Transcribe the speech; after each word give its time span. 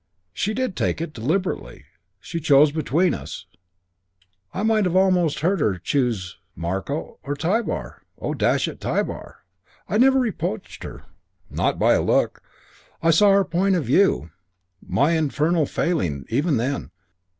She 0.33 0.55
did 0.55 0.75
take 0.75 0.99
it, 0.99 1.13
deliberately. 1.13 1.85
She 2.19 2.39
chose 2.39 2.71
between 2.71 3.13
us. 3.13 3.45
I 4.51 4.63
might 4.63 4.87
almost 4.87 5.41
have 5.41 5.59
heard 5.59 5.59
her 5.59 5.77
choose 5.77 6.39
'Marko 6.55 7.19
or 7.21 7.35
Tybar? 7.35 8.01
Oh, 8.17 8.33
dash 8.33 8.67
it 8.67 8.81
Tybar.' 8.81 9.43
I 9.87 9.99
never 9.99 10.17
reproached 10.17 10.83
her, 10.85 11.03
not 11.51 11.77
by 11.77 11.93
a 11.93 12.01
look. 12.01 12.41
I 13.03 13.11
saw 13.11 13.31
her 13.33 13.45
point 13.45 13.75
of 13.75 13.85
view. 13.85 14.31
My 14.81 15.11
infernal 15.11 15.67
failing, 15.67 16.25
even 16.29 16.57
then. 16.57 16.89